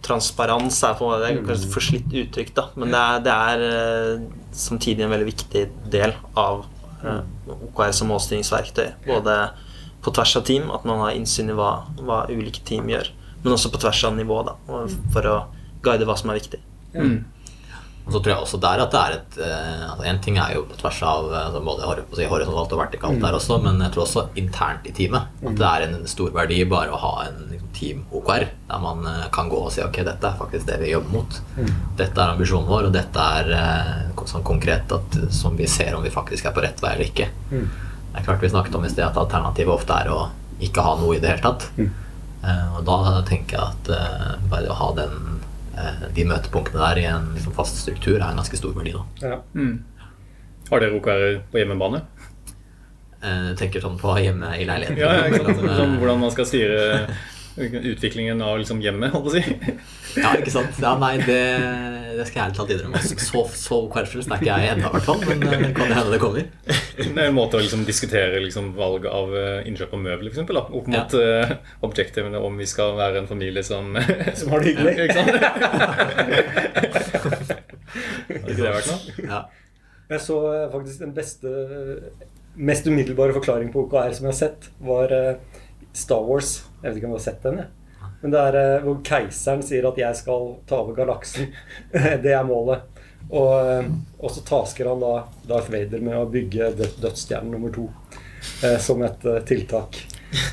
transparens 0.07 0.79
er 0.87 0.95
for, 0.99 1.19
det 1.21 1.29
er 1.33 1.43
kanskje 1.43 1.67
et 1.69 1.75
forslitt 1.75 2.17
uttrykk, 2.23 2.55
da. 2.57 2.65
Men 2.79 2.95
det 2.95 3.03
er, 3.03 3.21
det 3.27 3.37
er 3.51 3.67
eh, 3.67 4.25
samtidig 4.57 5.05
en 5.07 5.13
veldig 5.13 5.29
viktig 5.29 5.65
del 5.93 6.15
av 6.39 6.65
eh, 7.03 7.21
OKR 7.71 7.93
som 7.99 8.11
målstyringsverktøy. 8.15 8.89
Både 9.11 9.37
på 10.07 10.15
tvers 10.15 10.37
av 10.39 10.45
team, 10.47 10.71
at 10.71 10.85
man 10.87 11.03
har 11.03 11.17
innsyn 11.19 11.51
i 11.51 11.57
hva, 11.59 11.71
hva 11.99 12.25
ulike 12.31 12.63
team 12.69 12.89
gjør. 12.93 13.11
Men 13.43 13.55
også 13.57 13.71
på 13.75 13.81
tvers 13.83 14.05
av 14.09 14.15
nivå, 14.17 14.41
da, 14.47 14.55
for 15.15 15.27
å 15.33 15.39
guide 15.87 16.07
hva 16.09 16.15
som 16.19 16.31
er 16.33 16.39
viktig. 16.41 16.61
Og 18.07 18.15
så 18.15 18.21
tror 18.23 18.31
jeg 18.37 18.43
også 18.45 18.59
der 18.63 18.81
at 18.85 18.93
det 18.95 18.99
er 19.03 19.15
et 19.17 19.37
eh, 19.43 19.81
altså 19.91 20.05
En 20.07 20.21
ting 20.23 20.37
er 20.39 20.53
jo 20.55 20.61
på 20.71 20.77
tvers 20.79 21.01
av 21.03 21.25
altså 21.35 21.63
både 21.67 21.89
hor- 21.89 22.03
å 22.05 22.15
si 22.19 22.29
horisontalt 22.31 22.75
og 22.77 22.83
vertikalt 22.85 23.19
der 23.25 23.35
også, 23.35 23.57
men 23.65 23.81
jeg 23.83 23.95
tror 23.97 24.05
også 24.05 24.23
internt 24.39 24.87
i 24.87 24.93
teamet. 24.95 25.33
At 25.43 25.57
det 25.59 25.71
er 25.73 25.87
en 25.89 25.97
stor 26.07 26.31
verdi 26.37 26.61
bare 26.71 26.95
å 26.95 27.01
ha 27.03 27.15
en 27.27 27.41
team 27.77 28.05
OKR, 28.11 28.47
der 28.69 28.81
man 28.83 29.05
eh, 29.07 29.27
kan 29.33 29.51
gå 29.53 29.59
og 29.67 29.73
si 29.75 29.83
ok, 29.85 30.01
dette 30.07 30.29
er 30.31 30.39
faktisk 30.39 30.67
det 30.69 30.79
vi 30.83 30.93
jobber 30.95 31.13
mot. 31.13 31.39
Dette 31.99 32.23
er 32.23 32.33
ambisjonen 32.33 32.69
vår, 32.71 32.89
og 32.89 32.95
dette 32.97 33.27
er 33.41 33.53
eh, 33.59 34.25
sånn 34.27 34.47
konkret 34.47 34.91
at, 34.97 35.19
som 35.31 35.55
vi 35.59 35.69
ser 35.71 35.95
om 35.95 36.03
vi 36.03 36.11
faktisk 36.15 36.49
er 36.49 36.57
på 36.57 36.65
rett 36.65 36.81
vei 36.83 36.95
eller 36.97 37.11
ikke. 37.11 37.29
Det 37.53 38.23
er 38.23 38.25
klart 38.27 38.43
Vi 38.43 38.51
snakket 38.51 38.75
om 38.79 38.87
i 38.89 38.91
sted 38.91 39.05
at 39.05 39.19
alternativet 39.21 39.75
ofte 39.75 40.01
er 40.01 40.11
å 40.11 40.21
ikke 40.65 40.83
ha 40.83 40.97
noe 40.99 41.19
i 41.19 41.21
det 41.23 41.35
hele 41.35 41.45
tatt. 41.45 41.69
Eh, 41.77 42.77
og 42.79 42.83
da 42.89 43.21
tenker 43.29 43.59
jeg 43.59 43.75
at 43.77 44.49
bare 44.51 44.73
å 44.73 44.79
ha 44.81 44.89
den, 44.97 45.43
eh, 45.77 46.07
de 46.17 46.25
møtepunktene 46.27 46.81
der 46.81 47.03
i 47.03 47.07
en 47.13 47.29
liksom, 47.37 47.55
fast 47.55 47.85
struktur 47.85 48.17
er 48.17 48.31
en 48.31 48.41
ganske 48.41 48.59
stor 48.59 48.75
verdi. 48.79 48.97
Ja. 49.23 49.43
Har 50.71 50.83
dere 50.83 50.99
OKR 50.99 51.45
på 51.53 51.61
hjemmebane? 51.61 52.03
Eh, 53.27 53.53
tenker 53.57 53.81
sånn 53.81 53.97
på 53.99 54.13
hjemme 54.21 54.53
i 54.61 54.67
leiligheten. 54.69 54.99
Ja, 55.01 55.27
ja, 55.27 55.39
Sånn, 55.79 55.97
hvordan 56.01 56.21
man 56.21 56.33
skal 56.35 56.47
styre 56.49 57.07
utviklingen 57.57 58.43
av 58.45 58.59
liksom, 58.61 58.81
hjemmet, 58.85 59.13
holdt 59.15 59.29
på 59.29 59.33
å 59.33 59.37
si. 59.37 59.43
Ja, 60.17 60.31
ikke 60.33 60.49
sant? 60.49 60.79
Ja, 60.81 60.95
nei, 60.97 61.19
det, 61.21 61.41
det 62.17 62.25
skal 62.25 62.39
jeg 62.39 62.45
ærlig 62.47 62.57
talt 62.57 62.71
innrømme. 62.73 63.01
Så, 63.05 63.43
så 63.53 63.81
kverfrelst 63.93 64.31
er 64.33 64.41
ikke 64.41 64.49
jeg 64.49 64.71
ennå, 64.73 64.89
i 64.89 64.95
hvert 64.95 65.05
fall. 65.05 65.21
Men 65.29 65.43
det 65.45 65.73
kan 65.77 65.93
hende 65.93 66.15
det 66.15 66.21
kommer. 66.23 66.47
Det 66.97 67.13
er 67.13 67.29
en 67.29 67.37
måte 67.37 67.59
å 67.59 67.61
liksom, 67.61 67.83
diskutere 67.85 68.41
liksom, 68.41 68.71
valg 68.79 69.05
av 69.11 69.35
eh, 69.37 69.69
innkjøp 69.69 69.93
av 69.93 70.01
møbler, 70.01 70.33
f.eks. 70.33 70.49
opp 70.57 70.89
mot 70.89 71.17
uh, 71.21 71.53
objektivene 71.85 72.41
om 72.41 72.57
vi 72.57 72.65
skal 72.69 72.97
være 72.97 73.21
en 73.21 73.29
familie 73.29 73.61
som 73.67 73.93
Som 74.41 74.55
har 74.55 74.65
det 74.65 74.73
hyggelig. 74.73 74.95
Ikke 75.05 75.19
sant? 75.21 75.29
Hadde 78.33 78.53
ikke 78.55 78.63
det 78.63 78.73
vært 78.79 78.91
noe? 78.91 79.29
Ja. 79.29 79.41
Jeg 80.07 80.23
så 80.23 80.39
eh, 80.53 80.67
faktisk 80.73 81.03
den 81.03 81.15
beste, 81.15 81.53
mest 82.55 82.87
umiddelbare 82.87 83.35
forklaring 83.35 83.73
på 83.75 83.87
OKR 83.87 84.13
som 84.15 84.29
jeg 84.29 84.33
har 84.33 84.39
sett, 84.39 84.69
var 84.79 85.13
eh, 85.15 85.63
Star 85.97 86.23
Wars. 86.23 86.61
Jeg 86.87 86.93
vet 86.93 87.01
ikke 87.01 87.09
om 87.09 87.17
du 87.17 87.19
har 87.19 87.25
sett 87.27 87.43
den? 87.43 87.57
jeg. 87.59 88.11
Men 88.23 88.33
det 88.33 88.43
er 88.49 88.57
eh, 88.61 88.85
hvor 88.85 89.01
keiseren 89.05 89.63
sier 89.67 89.89
at 89.89 89.99
'jeg 89.99 90.17
skal 90.17 90.45
ta 90.71 90.77
over 90.79 90.95
galaksen'. 90.95 91.49
det 92.25 92.33
er 92.33 92.45
målet. 92.47 92.85
Og, 93.27 93.55
eh, 93.67 93.89
og 94.23 94.31
så 94.31 94.45
tasker 94.47 94.87
han 94.87 95.03
da 95.03 95.25
Darth 95.49 95.73
Vader 95.73 96.01
med 96.01 96.15
å 96.15 96.29
bygge 96.31 96.71
død- 96.79 97.01
dødsstjerne 97.03 97.51
nummer 97.51 97.75
to 97.75 97.89
eh, 98.63 98.79
som 98.79 99.03
et 99.03 99.27
eh, 99.27 99.43
tiltak. 99.43 99.99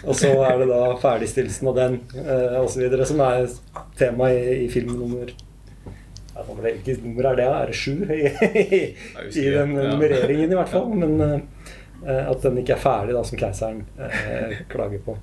Og 0.08 0.16
så 0.18 0.32
er 0.48 0.58
det 0.64 0.68
da 0.72 0.82
ferdigstillelsen 0.98 1.70
av 1.70 1.78
den 1.78 2.00
eh, 2.18 2.60
osv. 2.64 3.06
som 3.06 3.22
er 3.26 3.48
tema 4.00 4.32
i, 4.34 4.66
i 4.66 4.70
film 4.74 4.98
nummer 4.98 5.34
Hvilket 6.34 7.04
nummer 7.06 7.28
er 7.30 7.36
det? 7.38 7.46
Er 7.46 7.70
det 7.70 7.76
sju 7.78 7.92
i, 8.10 8.24
i, 8.26 8.80
i 9.38 9.50
den 9.54 9.76
nummereringen, 9.78 10.50
i 10.50 10.58
hvert 10.58 10.72
fall? 10.72 10.90
Men 10.98 11.22
eh, 11.22 12.24
at 12.26 12.42
den 12.42 12.58
ikke 12.58 12.74
er 12.74 12.82
ferdig, 12.82 13.14
da, 13.14 13.22
som 13.24 13.38
keiseren 13.40 13.84
eh, 14.02 14.64
klager 14.72 15.04
på. 15.06 15.16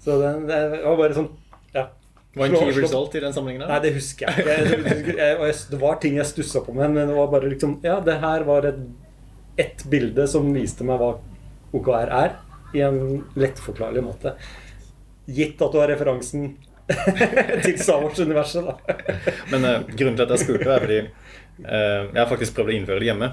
Så 0.00 0.16
det, 0.20 0.30
det 0.48 0.60
var 0.84 0.96
bare 0.98 1.16
sånn 1.16 1.28
ja. 1.74 1.86
Hva 2.34 2.46
er 2.46 2.54
en 2.54 2.62
key 2.62 2.76
result 2.78 3.16
i 3.18 3.22
den 3.24 3.34
sammenhengen? 3.34 3.66
Nei, 3.68 3.80
det 3.84 3.90
husker 3.96 4.30
jeg 4.30 4.78
ikke. 4.78 5.48
Det 5.72 5.80
var 5.80 5.98
ting 6.02 6.16
jeg 6.20 6.28
stussa 6.30 6.62
på, 6.64 6.74
men 6.76 6.94
det 6.96 7.10
var 7.16 7.30
bare 7.32 7.50
liksom 7.50 7.80
Ja, 7.84 7.98
det 8.04 8.20
her 8.22 8.46
var 8.48 8.68
et, 8.70 8.80
ett 9.60 9.84
bilde 9.90 10.26
som 10.30 10.48
viste 10.54 10.86
meg 10.86 11.02
hva 11.02 11.16
OKR 11.76 12.10
er, 12.20 12.36
i 12.74 12.82
en 12.86 13.24
lettforklarlig 13.38 14.02
måte. 14.06 14.36
Gitt 15.30 15.60
at 15.62 15.74
du 15.74 15.78
har 15.82 15.90
referansen 15.90 16.52
til 17.64 17.76
Star 17.80 18.02
Wars-universet, 18.02 18.66
da. 18.66 19.00
Men 19.52 19.66
uh, 19.66 19.76
grunnen 19.90 20.18
til 20.18 20.26
at 20.26 20.34
jeg 20.34 20.44
spurte, 20.44 20.70
er 20.70 20.84
fordi 20.84 21.00
uh, 21.02 22.08
jeg 22.10 22.18
har 22.18 22.30
faktisk 22.30 22.56
prøvd 22.56 22.72
å 22.72 22.76
innføre 22.76 23.02
det 23.02 23.10
hjemme. 23.10 23.28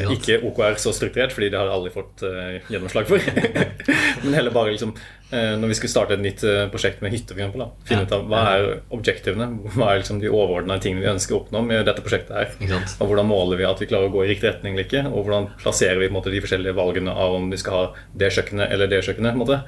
Ja. 0.00 0.08
Ikke 0.14 0.40
OKR 0.48 0.80
så 0.82 0.94
strukturert, 0.96 1.34
fordi 1.36 1.50
det 1.52 1.60
har 1.60 1.68
jeg 1.68 1.76
aldri 1.76 1.92
fått 1.94 2.24
uh, 2.26 2.56
gjennomslag 2.72 3.10
for. 3.10 3.30
Men 4.24 4.36
heller 4.36 4.54
bare 4.54 4.72
liksom 4.72 4.94
eh, 4.96 5.52
når 5.60 5.70
vi 5.70 5.76
skulle 5.78 5.92
starte 5.92 6.16
et 6.16 6.22
nytt 6.22 6.42
prosjekt 6.72 7.02
med 7.04 7.12
hytte, 7.14 7.36
eksempel, 7.36 7.66
finne 7.86 8.06
ut 8.06 8.14
av 8.16 8.24
hva 8.30 8.40
er 8.54 8.66
objektivene, 8.96 9.46
hva 9.76 9.90
er 9.92 10.00
liksom 10.00 10.18
de 10.22 10.30
overordnede 10.32 10.82
tingene 10.82 11.04
vi 11.04 11.10
ønsker 11.12 11.36
å 11.36 11.40
oppnå 11.42 11.62
med 11.66 11.84
dette 11.86 12.02
prosjektet 12.02 12.34
her. 12.34 12.80
Og 12.96 13.10
hvordan 13.10 13.28
måler 13.28 13.60
vi 13.60 13.68
at 13.68 13.82
vi 13.82 13.90
klarer 13.90 14.10
å 14.10 14.14
gå 14.14 14.24
i 14.24 14.30
riktig 14.32 14.48
retning 14.48 14.74
eller 14.74 14.88
ikke? 14.88 15.04
Og 15.12 15.26
hvordan 15.26 15.50
plasserer 15.60 16.00
vi 16.00 16.08
på 16.08 16.14
en 16.14 16.18
måte, 16.18 16.32
de 16.34 16.42
forskjellige 16.42 16.78
valgene 16.78 17.14
av 17.14 17.36
om 17.38 17.50
vi 17.52 17.60
skal 17.60 17.78
ha 17.78 17.84
det 18.18 18.32
kjøkkenet 18.38 18.72
eller 18.74 18.90
det 18.90 19.04
kjøkkenet? 19.06 19.36
måte, 19.36 19.60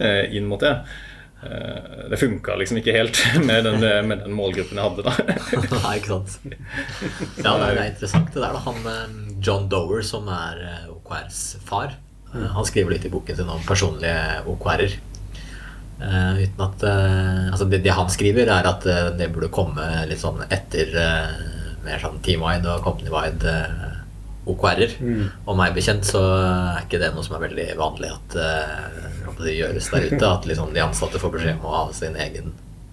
eh, 0.00 0.24
inn 0.34 0.48
mot 0.50 0.62
det. 0.62 0.74
Eh, 1.42 2.08
Det 2.10 2.18
funka 2.20 2.56
liksom 2.60 2.78
ikke 2.80 2.94
helt 2.96 3.18
med 3.48 3.64
den, 3.66 3.80
med 4.08 4.24
den 4.24 4.36
målgruppen 4.36 4.78
jeg 4.78 4.88
hadde 4.88 5.06
da. 5.06 5.14
Nei, 5.84 5.94
ikke 5.98 6.14
sant. 6.14 6.38
Ja, 7.42 7.56
det 7.58 7.68
er, 7.68 7.76
er 7.76 7.86
interessant 7.90 8.32
det 8.34 8.42
der. 8.42 8.56
da 8.56 8.64
Han, 8.66 8.82
eh, 8.86 9.16
John 9.42 9.68
Dower, 9.72 10.04
som 10.06 10.28
er 10.32 10.60
eh, 10.66 10.90
OKRs 10.92 11.40
far, 11.66 11.96
mm. 12.32 12.50
han 12.56 12.68
skriver 12.68 12.94
litt 12.94 13.08
i 13.08 13.12
boken 13.12 13.40
sin 13.40 13.50
om 13.52 13.64
personlige 13.68 14.44
OKR-er. 14.52 15.00
Uh, 16.02 16.34
uten 16.42 16.62
at 16.64 16.80
uh, 16.82 17.50
altså 17.52 17.68
det, 17.70 17.78
det 17.84 17.92
han 17.94 18.08
skriver, 18.10 18.48
er 18.50 18.66
at 18.66 18.82
uh, 18.90 19.12
det 19.14 19.28
burde 19.30 19.52
komme 19.54 19.84
litt 20.10 20.18
sånn 20.18 20.40
etter 20.50 20.88
eh, 20.98 21.36
mer 21.84 22.02
sånn 22.02 22.20
team-wide 22.24 22.66
og 22.70 22.82
company-wide 22.86 23.52
eh, 23.52 23.92
OKR-er. 24.50 24.96
Mm. 24.98 25.24
Og 25.46 25.58
meg 25.58 25.74
bekjent 25.76 26.06
så 26.06 26.22
er 26.22 26.82
ikke 26.84 27.00
det 27.02 27.12
noe 27.14 27.22
som 27.26 27.36
er 27.38 27.44
veldig 27.46 27.68
vanlig 27.78 28.10
at 28.14 28.36
eh, 28.42 29.06
det 29.44 29.56
gjøres 29.58 29.88
der 29.92 30.06
ute. 30.12 30.26
At 30.28 30.46
liksom 30.48 30.72
de 30.74 30.82
ansatte 30.84 31.18
får 31.22 31.32
beskjed 31.36 31.58
om 31.60 31.66
å 31.70 31.74
ha 31.76 31.84
sin 31.96 32.16
egen 32.16 32.52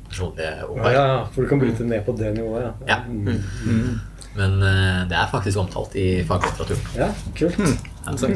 personlige 0.10 0.52
Ja, 0.58 0.66
OKR. 0.68 0.94
ja, 0.94 1.26
for 1.34 1.42
du 1.46 1.50
kan 1.52 1.60
bryte 1.62 1.86
ned 1.86 2.06
på 2.06 2.16
det 2.18 2.34
nivået. 2.38 2.64
Ja, 2.66 2.74
Ja. 2.88 3.00
Mm. 3.08 4.00
Men 4.36 4.62
eh, 4.62 5.08
det 5.10 5.18
er 5.18 5.28
faktisk 5.32 5.58
omtalt 5.58 5.96
i 5.98 6.24
faglitteraturen. 6.24 6.82
ja 6.96 7.10
kult. 7.36 7.60
Altså, 8.08 8.30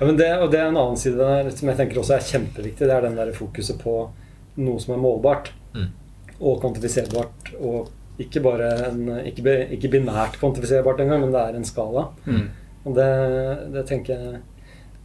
Ja, 0.00 0.06
men 0.06 0.16
det, 0.18 0.28
og 0.42 0.50
det 0.50 0.58
er 0.58 0.68
en 0.68 0.76
annen 0.80 0.96
side 0.98 1.16
der 1.18 1.50
som 1.54 1.68
jeg 1.68 1.76
tenker 1.78 2.00
også 2.00 2.14
er 2.16 2.24
kjempeviktig. 2.26 2.86
Det 2.88 2.90
er 2.90 3.02
den 3.04 3.14
der 3.16 3.32
fokuset 3.36 3.78
på 3.78 3.96
noe 4.56 4.80
som 4.80 4.94
er 4.94 5.02
målbart 5.02 5.50
Mm. 5.74 5.86
og 6.40 6.60
kvantifiserbart. 6.60 7.52
Og 7.60 7.88
ikke 8.18 8.40
bare 8.44 8.66
en, 8.90 9.06
ikke, 9.26 9.68
ikke 9.72 9.88
binært 9.90 10.34
kvantifiserbart 10.40 11.00
engang, 11.00 11.20
men 11.22 11.32
det 11.32 11.40
er 11.40 11.54
en 11.56 11.64
skala. 11.64 12.08
Mm. 12.26 12.48
Og 12.84 12.94
det, 12.96 13.06
det 13.72 13.86
tenker 13.88 14.14
jeg 14.18 14.40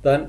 der, 0.03 0.25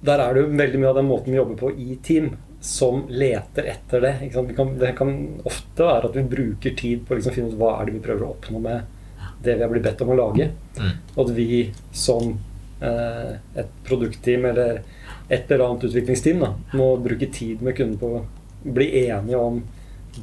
der 0.00 0.22
er 0.22 0.34
det 0.34 0.44
jo 0.44 0.50
veldig 0.58 0.80
mye 0.82 0.90
av 0.92 1.00
den 1.00 1.08
måten 1.08 1.32
vi 1.32 1.40
jobber 1.40 1.58
på 1.58 1.72
i 1.74 1.96
team, 2.02 2.30
som 2.60 3.04
leter 3.08 3.70
etter 3.70 4.02
det. 4.02 4.14
Kan, 4.32 4.76
det 4.78 4.92
kan 4.98 5.14
ofte 5.46 5.86
være 5.86 6.10
at 6.10 6.16
vi 6.18 6.28
bruker 6.34 6.76
tid 6.78 7.04
på 7.06 7.14
å 7.14 7.18
liksom 7.18 7.34
finne 7.34 7.52
ut 7.52 7.58
hva 7.58 7.76
er 7.78 7.88
det 7.88 7.98
vi 7.98 8.04
prøver 8.04 8.26
å 8.26 8.32
oppnå 8.34 8.62
med 8.62 8.96
det 9.42 9.54
vi 9.54 9.62
har 9.62 9.70
blitt 9.70 9.86
bedt 9.86 10.02
om 10.02 10.12
å 10.14 10.18
lage. 10.18 10.50
mm. 10.78 10.94
Og 11.14 11.20
at 11.24 11.34
vi 11.36 11.60
som 11.94 12.32
eh, 12.80 13.34
et 13.62 13.74
produktteam 13.86 14.48
eller 14.50 14.82
et 15.28 15.50
eller 15.50 15.64
annet 15.66 15.86
utviklingsteam 15.88 16.42
da, 16.42 16.52
må 16.78 16.96
bruke 17.02 17.28
tid 17.32 17.62
med 17.62 17.76
kunden 17.78 17.98
på 18.00 18.12
å 18.18 18.24
bli 18.62 18.88
enige 19.04 19.38
om 19.38 19.60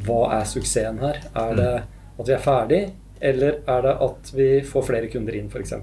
hva 0.06 0.22
er 0.40 0.48
suksessen 0.50 1.00
her. 1.04 1.22
Er 1.32 1.56
det 1.60 1.72
at 2.16 2.28
vi 2.28 2.36
er 2.36 2.44
ferdig, 2.44 2.82
eller 3.24 3.62
er 3.72 3.86
det 3.86 3.94
at 4.08 4.34
vi 4.36 4.50
får 4.68 4.88
flere 4.90 5.12
kunder 5.12 5.38
inn, 5.38 5.48
f.eks.? 5.52 5.76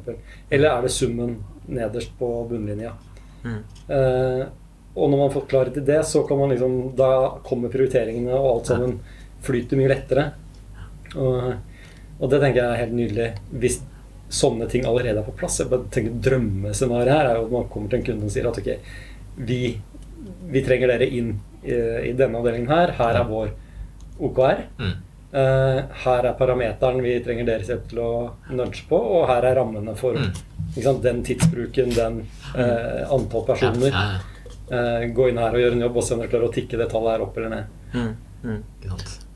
Eller 0.50 0.68
er 0.68 0.84
det 0.84 0.92
summen 0.92 1.38
nederst 1.68 2.12
på 2.18 2.28
bunnlinja? 2.50 2.92
Mm. 3.42 3.60
Eh, 3.96 4.42
og 4.92 5.08
når 5.08 5.18
man 5.22 5.32
får 5.32 5.46
klarhet 5.48 5.78
i 5.80 5.84
det, 5.88 6.00
så 6.04 6.22
kan 6.28 6.38
man 6.38 6.52
liksom 6.52 6.74
Da 6.96 7.38
kommer 7.46 7.72
prioriteringene, 7.72 8.32
og 8.36 8.48
alt 8.50 8.72
sammen 8.72 8.98
flyter 9.42 9.80
mye 9.80 9.90
lettere. 9.90 10.26
Og, 11.16 11.54
og 12.20 12.30
det 12.30 12.40
tenker 12.42 12.60
jeg 12.60 12.68
er 12.68 12.82
helt 12.84 12.94
nydelig 12.96 13.30
hvis 13.62 13.80
sånne 14.32 14.68
ting 14.70 14.86
allerede 14.88 15.20
er 15.20 15.26
på 15.26 15.34
plass. 15.36 15.58
Jeg 15.60 15.70
bare 15.72 15.88
tenker 15.92 16.20
Drømmescenarioet 16.24 17.12
her 17.12 17.30
er 17.30 17.40
jo 17.40 17.48
at 17.48 17.56
man 17.56 17.70
kommer 17.72 17.90
til 17.92 18.00
en 18.00 18.06
kunde 18.06 18.28
og 18.28 18.32
sier 18.32 18.48
at 18.48 18.60
ok, 18.62 18.70
vi, 19.48 19.58
vi 20.52 20.62
trenger 20.64 20.92
dere 20.94 21.08
inn 21.08 21.34
i, 21.64 21.74
i 22.08 22.12
denne 22.16 22.38
avdelingen 22.40 22.70
her. 22.72 22.94
Her 23.00 23.18
er 23.20 23.28
vår 23.28 23.50
OKR. 24.22 24.62
Mm. 24.78 24.94
Eh, 25.32 25.82
her 26.04 26.28
er 26.28 26.38
parameteren 26.38 27.02
vi 27.04 27.18
trenger 27.24 27.48
deres 27.48 27.70
hjelp 27.72 27.84
til 27.90 28.00
å 28.04 28.12
nudge 28.52 28.86
på, 28.88 28.98
og 29.18 29.28
her 29.30 29.48
er 29.48 29.58
rammene 29.60 29.96
for 29.98 30.18
Mm. 30.20 30.32
Ikke 30.72 30.84
sant, 30.86 31.02
den 31.04 31.22
tidsbruken, 31.26 31.90
den 31.96 32.20
eh, 32.56 33.02
antall 33.12 33.44
personer. 33.48 33.88
ja, 33.92 34.04
ja. 34.16 34.20
Eh, 34.72 35.02
gå 35.12 35.26
inn 35.28 35.36
her 35.42 35.52
og 35.52 35.60
gjøre 35.60 35.76
en 35.76 35.82
jobb, 35.84 35.96
og 36.00 36.04
se 36.06 36.14
om 36.14 36.20
dere 36.22 36.30
klarer 36.32 36.48
å 36.48 36.54
tikke 36.54 36.78
det 36.80 36.86
tallet 36.88 37.12
her 37.16 37.24
opp 37.26 37.36
eller 37.36 37.50
ned. 37.52 37.78
Mm. 37.92 38.12
Mm. 38.42 38.60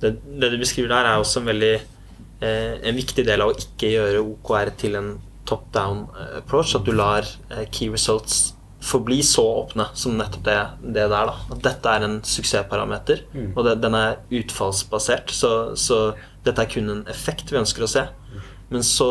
Det, 0.00 0.14
det 0.40 0.48
du 0.54 0.58
beskriver 0.62 0.88
der, 0.94 1.08
er 1.10 1.20
også 1.20 1.42
en 1.42 1.50
veldig 1.50 1.72
eh, 1.76 2.74
en 2.88 2.96
viktig 2.96 3.24
del 3.26 3.44
av 3.44 3.52
å 3.52 3.56
ikke 3.60 3.90
gjøre 3.92 4.22
OKR 4.22 4.70
til 4.80 4.96
en 4.96 5.10
top 5.46 5.66
down 5.76 6.06
eh, 6.16 6.38
approach. 6.40 6.72
At 6.78 6.86
du 6.88 6.92
lar 6.96 7.28
eh, 7.50 7.66
key 7.70 7.90
results 7.92 8.54
forbli 8.86 9.18
så 9.26 9.42
åpne 9.64 9.88
som 9.98 10.16
nettopp 10.16 10.44
det, 10.46 10.56
det 10.94 11.04
der. 11.10 11.28
Da. 11.28 11.36
At 11.52 11.62
dette 11.68 11.92
er 11.98 12.06
en 12.08 12.18
suksessparameter, 12.24 13.24
Mm. 13.34 13.52
og 13.56 13.64
det, 13.66 13.76
den 13.82 13.94
er 13.98 14.16
utfallsbasert. 14.40 15.30
Så, 15.36 15.52
så 15.76 16.00
dette 16.46 16.62
er 16.64 16.70
kun 16.70 16.88
en 16.92 17.04
effekt 17.12 17.52
vi 17.52 17.60
ønsker 17.60 17.84
å 17.84 17.90
se. 17.90 18.06
Men 18.70 18.82
så 18.86 19.10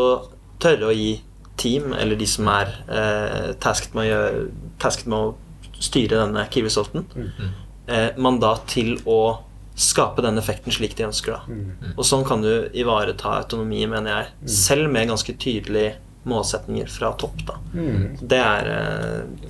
tørre 0.64 0.90
å 0.90 0.96
gi 0.96 1.20
team, 1.58 1.94
eller 1.94 2.16
de 2.20 2.26
som 2.28 2.48
er 2.52 2.72
eh, 2.90 3.54
tasket, 3.64 3.94
med 3.96 4.06
å 4.06 4.10
gjøre, 4.10 4.46
tasket 4.80 5.08
med 5.12 5.18
å 5.20 5.82
styre 5.84 6.22
denne 6.26 6.46
key 6.52 6.64
resulten, 6.66 7.06
Mm. 7.16 7.52
eh, 7.88 8.10
mandat 8.18 8.66
til 8.68 8.98
å 9.06 9.38
skape 9.76 10.22
den 10.24 10.38
effekten 10.40 10.72
slik 10.72 10.96
de 10.96 11.04
ønsker. 11.04 11.36
Da. 11.36 11.42
Mm. 11.52 11.94
Og 11.98 12.04
sånn 12.08 12.24
kan 12.28 12.42
du 12.42 12.70
ivareta 12.74 13.34
autonomi, 13.42 13.86
mener 13.92 14.12
jeg, 14.24 14.28
selv 14.50 14.90
med 14.92 15.10
ganske 15.10 15.34
tydelige 15.38 15.96
målsetninger 16.26 16.88
fra 16.90 17.12
topp. 17.20 17.44
Da. 17.46 17.58
Mm. 17.74 18.18
Det, 18.22 18.40
er, 18.40 18.70
eh, 18.72 19.50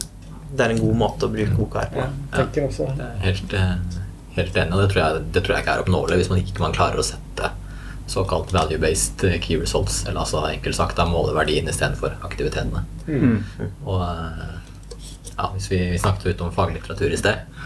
det 0.55 0.65
er 0.65 0.73
en 0.73 0.81
god 0.81 0.97
måte 0.97 1.27
å 1.29 1.31
bruke 1.33 1.53
boka 1.55 1.85
her 1.85 1.93
på. 1.93 2.01
Ja, 2.01 2.09
tenker 2.39 2.67
også. 2.69 2.89
Det 2.97 3.05
er 3.05 3.21
Helt, 3.27 3.53
eh, 3.53 4.01
helt 4.35 4.57
enig, 4.57 4.73
og 4.73 4.81
det 4.81 4.89
tror, 4.95 5.03
jeg, 5.05 5.31
det 5.31 5.43
tror 5.45 5.55
jeg 5.55 5.63
ikke 5.65 5.75
er 5.77 5.85
oppnåelig 5.85 6.17
hvis 6.23 6.29
man 6.33 6.41
ikke 6.41 6.59
man 6.65 6.73
klarer 6.75 6.99
å 6.99 7.05
sette 7.05 7.51
såkalt 8.07 8.53
value-based 8.53 9.41
key 9.41 9.57
results. 9.61 10.05
Eller 10.05 10.19
altså 10.19 10.45
enkelt 10.49 10.75
sagt 10.75 10.97
da 10.97 11.05
måler 11.09 11.35
verdien 11.35 11.69
istedenfor 11.69 12.17
aktivitetene. 12.25 12.83
Mm. 13.07 13.41
Og 13.85 14.03
eh, 14.05 14.53
ja, 15.35 15.49
hvis 15.53 15.71
vi, 15.71 15.81
vi 15.91 15.99
snakket 15.99 16.29
litt 16.29 16.45
om 16.45 16.53
faglitteratur 16.53 17.13
i 17.13 17.19
sted. 17.19 17.57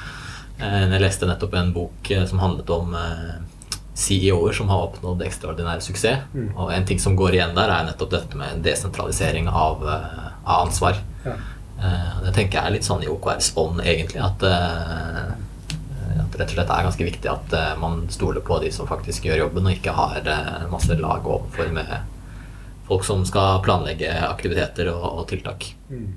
Eh, 0.60 0.82
Jeg 0.86 1.04
leste 1.04 1.30
nettopp 1.30 1.56
en 1.60 1.74
bok 1.76 2.12
eh, 2.12 2.26
som 2.30 2.42
handlet 2.44 2.72
om 2.76 2.96
CEO-er 4.00 4.56
som 4.56 4.72
har 4.72 4.88
oppnådd 4.88 5.26
ekstraordinær 5.28 5.84
suksess. 5.84 6.26
Mm. 6.34 6.54
Og 6.56 6.74
en 6.74 6.88
ting 6.88 7.00
som 7.04 7.18
går 7.20 7.36
igjen 7.36 7.56
der, 7.58 7.72
er 7.74 7.90
nettopp 7.90 8.16
dette 8.16 8.40
med 8.40 8.56
en 8.56 8.64
desentralisering 8.64 9.50
av, 9.52 9.84
av 9.84 10.70
ansvar. 10.70 11.02
Ja. 11.26 11.36
Det 12.24 12.32
tenker 12.36 12.58
jeg 12.58 12.64
er 12.64 12.74
litt 12.76 12.88
sånn 12.88 13.04
i 13.04 13.12
OKRs 13.12 13.54
ånd, 13.60 13.80
egentlig. 13.84 14.20
At, 14.24 14.44
rett 16.40 16.50
og 16.54 16.56
slett 16.58 16.72
er 16.72 16.86
ganske 16.88 17.06
viktig 17.08 17.30
at 17.32 17.54
eh, 17.58 17.74
man 17.82 18.06
stoler 18.14 18.42
på 18.46 18.60
de 18.64 18.72
som 18.72 18.88
faktisk 18.90 19.28
gjør 19.28 19.44
jobben, 19.46 19.68
og 19.68 19.76
ikke 19.76 19.94
har 19.98 20.24
eh, 20.24 20.66
masse 20.72 20.96
lag 21.00 21.28
overfor 21.28 21.70
med 21.76 21.92
folk 22.90 23.04
som 23.06 23.22
skal 23.28 23.60
planlegge 23.66 24.10
aktiviteter 24.26 24.90
og, 24.94 25.04
og 25.22 25.28
tiltak. 25.30 25.68
Mm. 25.92 26.08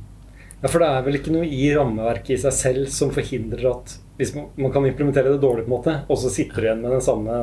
Ja, 0.62 0.70
For 0.70 0.78
det 0.80 0.88
er 0.88 1.02
vel 1.04 1.18
ikke 1.18 1.34
noe 1.34 1.44
i 1.50 1.66
rammeverket 1.74 2.36
i 2.36 2.40
seg 2.46 2.54
selv 2.54 2.88
som 2.94 3.10
forhindrer 3.12 3.66
at 3.74 3.96
hvis 4.20 4.34
man, 4.36 4.46
man 4.56 4.72
kan 4.72 4.86
implementere 4.86 5.32
det 5.34 5.40
dårlig, 5.42 5.64
på 5.66 5.72
en 5.72 5.76
måte, 5.76 5.94
og 6.06 6.18
så 6.22 6.30
sitter 6.30 6.60
du 6.62 6.66
igjen 6.68 6.82
med 6.84 6.94
den 6.94 7.02
samme 7.04 7.38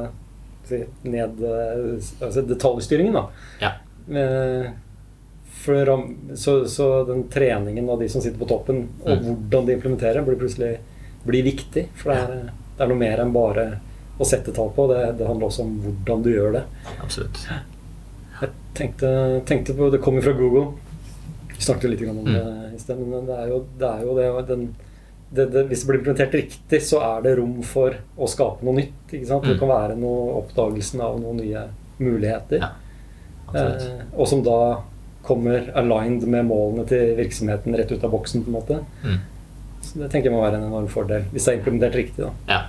si, 0.70 0.80
ned, 1.04 1.42
altså 2.24 2.44
detaljstyringen, 2.48 3.18
da. 3.18 3.26
Ja. 3.62 3.72
Eh, 4.22 4.70
For 5.60 5.90
så, 6.40 6.54
så 6.72 6.86
den 7.10 7.26
treningen 7.34 7.90
av 7.92 8.00
de 8.00 8.08
som 8.10 8.22
sitter 8.24 8.40
på 8.40 8.48
toppen, 8.48 8.86
og 9.04 9.10
Mm. 9.12 9.26
hvordan 9.50 9.66
de 9.68 9.74
implementerer, 9.76 10.24
blir 10.24 10.40
plutselig 10.40 10.78
blir 11.28 11.44
viktig. 11.44 11.84
For 12.00 12.14
det 12.14 12.20
er, 12.22 12.52
det 12.80 12.86
er 12.86 12.92
noe 12.94 13.00
mer 13.02 13.20
enn 13.20 13.34
bare 13.36 13.64
å 14.20 14.26
sette 14.28 14.54
tall 14.56 14.70
på. 14.76 14.86
Det, 14.88 15.00
det 15.20 15.28
handler 15.28 15.50
også 15.50 15.66
om 15.66 15.74
hvordan 15.84 16.22
du 16.24 16.30
gjør 16.32 16.54
det. 16.56 16.62
Absolutt. 17.04 17.40
Jeg 18.40 18.50
tenkte, 18.80 19.10
tenkte 19.48 19.74
på 19.76 19.90
Det 19.92 20.00
kommer 20.04 20.24
fra 20.24 20.32
Google. 20.38 20.70
Vi 21.52 21.60
snakket 21.66 21.90
jo 21.90 21.92
litt 21.92 22.04
om 22.08 22.22
det 22.24 22.44
i 22.76 22.80
sted. 22.80 23.00
Men 23.04 23.26
det 23.28 23.36
er 23.36 23.50
jo 23.52 23.58
det, 23.80 23.90
er 23.90 24.06
jo 24.08 24.14
det, 24.16 24.28
den, 24.48 24.64
det, 25.36 25.66
Hvis 25.68 25.84
det 25.84 25.90
blir 25.90 26.00
implementert 26.00 26.38
riktig, 26.40 26.80
så 26.88 27.02
er 27.04 27.26
det 27.28 27.34
rom 27.40 27.58
for 27.68 27.98
å 28.16 28.30
skape 28.32 28.64
noe 28.64 28.78
nytt. 28.80 28.94
Det 29.12 29.26
Mm. 29.28 29.58
kan 29.60 29.68
være 29.74 29.98
noe 30.00 30.38
oppdagelsen 30.40 31.02
av 31.04 31.20
noen 31.20 31.42
nye 31.44 31.66
muligheter. 32.00 32.64
Ja, 32.64 32.72
eh, 33.60 34.06
og 34.16 34.28
som 34.32 34.44
da 34.44 34.60
kommer 35.28 35.68
aligned 35.76 36.24
med 36.32 36.48
målene 36.48 36.88
til 36.88 37.12
virksomheten 37.20 37.76
rett 37.76 37.92
ut 37.92 38.04
av 38.08 38.12
boksen. 38.16 38.44
på 38.46 38.48
en 38.48 38.56
måte. 38.56 38.80
Mm. 39.04 39.20
Så 39.90 40.00
Det 40.04 40.12
tenker 40.12 40.30
jeg 40.30 40.38
må 40.38 40.44
være 40.44 40.60
en 40.60 40.68
enorm 40.70 40.90
fordel, 40.92 41.26
hvis 41.34 41.48
det 41.48 41.54
er 41.54 41.60
implementert 41.60 41.96
riktig. 41.98 42.26
da. 42.26 42.32
Ja, 42.50 42.60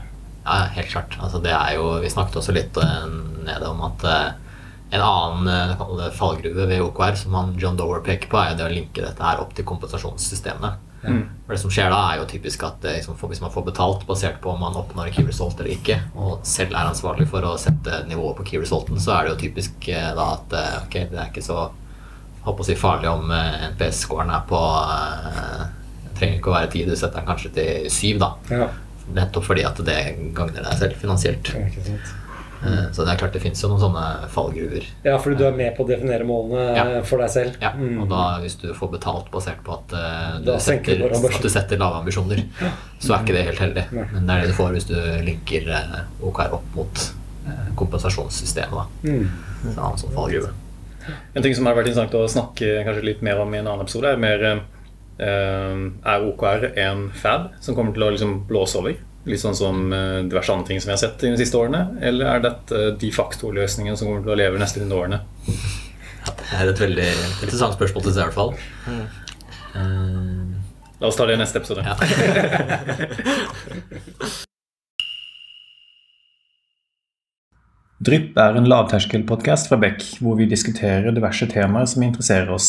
ja 0.45 0.61
helt 0.77 0.93
klart. 0.93 1.17
Altså, 1.21 1.41
det 1.45 1.53
er 1.53 1.75
jo, 1.77 1.91
vi 2.00 2.12
snakket 2.12 2.41
også 2.41 2.55
litt 2.57 2.77
uh, 2.81 3.09
nede 3.45 3.69
om 3.69 3.83
at 3.91 4.05
uh, 4.09 4.61
en 4.91 5.05
annen 5.05 5.75
uh, 5.77 6.07
fallgruve 6.17 6.69
ved 6.71 6.85
OKR 6.87 7.19
som 7.21 7.37
han 7.37 7.57
John 7.61 7.77
Dower 7.77 8.00
peker 8.07 8.31
på, 8.31 8.39
er 8.41 8.55
jo 8.55 8.61
det 8.62 8.71
å 8.71 8.73
linke 8.73 9.05
dette 9.05 9.27
her 9.27 9.43
opp 9.43 9.53
til 9.57 9.69
kompensasjonssystemene. 9.69 10.79
Mm. 11.00 11.21
For 11.45 11.55
Det 11.55 11.61
som 11.62 11.73
skjer 11.73 11.93
da, 11.93 11.99
er 12.09 12.21
jo 12.21 12.29
typisk 12.29 12.65
at 12.69 12.85
liksom, 12.85 13.17
hvis 13.21 13.41
man 13.41 13.53
får 13.53 13.67
betalt 13.69 14.03
basert 14.09 14.41
på 14.41 14.53
om 14.53 14.61
man 14.61 14.77
oppnår 14.77 15.12
key 15.15 15.25
result 15.25 15.61
eller 15.61 15.73
ikke, 15.73 15.97
og 16.12 16.43
selv 16.49 16.77
er 16.77 16.89
ansvarlig 16.91 17.29
for 17.29 17.45
å 17.49 17.55
sette 17.61 18.03
nivået 18.09 18.37
på 18.41 18.49
key 18.50 18.61
resulten, 18.61 19.00
så 19.00 19.15
er 19.17 19.25
det 19.25 19.33
jo 19.33 19.43
typisk 19.47 19.89
da 19.89 20.27
at 20.35 20.57
ok, 20.83 20.99
det 21.09 21.17
er 21.17 21.33
ikke 21.33 21.45
så 21.45 21.71
håper 22.45 22.65
å 22.65 22.69
si 22.69 22.77
farlig 22.77 23.09
om 23.09 23.33
NPS-scoren 23.33 24.33
er 24.37 24.45
på 24.49 24.61
trenger 26.21 26.39
ikke 26.39 26.53
å 26.53 26.57
være 26.61 26.71
ti, 26.77 26.85
du 26.87 26.95
setter 26.97 27.21
den 27.23 27.29
kanskje 27.33 27.53
til 27.57 27.91
syv, 27.91 28.23
da. 28.23 28.33
Ja, 28.53 28.71
Nettopp 29.11 29.43
fordi 29.49 29.65
at 29.67 29.81
det 29.83 29.99
gagner 30.37 30.62
deg 30.62 30.77
selv 30.79 30.95
finansielt. 31.00 31.49
ikke? 31.50 31.99
Eh, 32.62 32.91
Så 32.93 33.07
det 33.07 33.15
er 33.15 33.17
klart 33.23 33.33
det 33.33 33.41
fins 33.43 33.62
jo 33.62 33.71
noen 33.73 33.81
sånne 33.81 34.29
fallgruver. 34.31 34.85
ja, 35.03 35.17
fordi 35.19 35.39
du 35.41 35.45
er 35.49 35.53
med 35.57 35.75
på 35.77 35.83
å 35.83 35.89
definere 35.89 36.27
målene 36.29 36.77
Ja. 36.77 36.85
eh, 36.99 37.03
for 37.09 37.19
deg 37.19 37.31
selv. 37.33 37.57
Ja, 37.61 37.71
Mm. 37.73 38.03
og 38.03 38.09
da 38.11 38.39
hvis 38.43 38.55
du 38.61 38.69
får 38.75 38.91
betalt 38.93 39.31
basert 39.33 39.65
på 39.65 39.73
at, 39.79 39.93
eh, 39.97 40.39
du 40.45 40.53
setter, 40.61 41.03
at 41.11 41.43
du 41.43 41.49
setter 41.49 41.79
lave 41.79 41.97
ambisjoner, 42.05 42.45
så 43.00 43.15
er 43.17 43.25
ikke 43.25 43.33
det 43.35 43.45
helt 43.47 43.59
heldig. 43.59 43.85
Nei. 43.93 44.05
Men 44.12 44.27
det 44.27 44.37
er 44.37 44.41
det 44.43 44.49
du 44.49 44.62
får 44.62 44.71
hvis 44.77 44.87
du 44.87 44.95
linker 45.25 45.97
OKR 46.23 46.53
opp 46.53 46.77
mot 46.77 47.11
kompensasjonssystemet. 47.77 48.71
da. 48.71 48.87
Mm. 49.09 49.29
Så 49.62 49.75
det 49.75 49.79
er 49.79 49.91
en 49.91 49.97
sånn 50.05 50.15
fallgruve. 50.15 50.50
En 51.35 51.43
ting 51.43 51.55
som 51.55 51.67
har 51.67 51.75
vært 51.75 51.89
interessant 51.89 52.12
å 52.15 52.29
snakke 52.29 52.85
kanskje 52.85 53.05
litt 53.05 53.23
mer 53.23 53.41
om 53.41 53.53
i 53.55 53.59
en 53.59 53.67
annen 53.67 53.81
episode, 53.87 54.05
er 54.12 54.17
mer 54.21 54.61
Er 55.21 56.23
OKR 56.31 56.62
en 56.81 57.00
fab 57.12 57.50
som 57.61 57.75
kommer 57.77 57.93
til 57.97 58.05
å 58.07 58.11
liksom 58.15 58.31
blåse 58.49 58.79
over? 58.81 58.95
Litt 59.29 59.43
sånn 59.43 59.57
som 59.59 59.93
eh, 59.93 60.23
diverse 60.31 60.53
andre 60.55 60.67
ting 60.71 60.81
som 60.81 60.89
vi 60.89 60.95
har 60.97 61.03
sett 61.03 61.21
de 61.21 61.35
siste 61.37 61.59
årene? 61.61 61.83
Eller 62.00 62.25
er 62.31 62.41
dette 62.47 62.77
de 63.03 63.11
facto-løsningen 63.12 63.97
som 64.00 64.09
kommer 64.09 64.23
til 64.25 64.33
å 64.33 64.39
leve 64.41 64.57
de 64.57 64.62
neste 64.65 64.81
100 64.81 64.97
årene? 64.97 65.19
Ja, 66.25 66.31
det 66.39 66.47
er 66.57 66.65
et 66.73 66.81
veldig 66.87 67.11
interessant 67.43 67.77
spørsmål 67.77 68.03
til 68.07 68.15
seg, 68.17 68.23
i 68.23 68.27
hvert 68.31 68.41
fall. 68.41 68.53
Eh, 69.77 70.49
La 71.00 71.09
oss 71.09 71.17
ta 71.17 71.25
det 71.25 71.33
i 71.39 71.41
neste 71.41 71.57
episode. 71.62 71.81
ja. 71.85 71.97
Drypp 78.00 78.39
er 78.41 78.57
en 78.57 78.69
lavterskelpodkast 78.69 79.69
fra 79.69 79.77
Beck, 79.81 80.00
hvor 80.25 80.39
vi 80.39 80.47
diskuterer 80.49 81.12
diverse 81.12 81.45
temaer 81.53 81.89
som 81.91 82.05
interesserer 82.05 82.49
oss. 82.55 82.69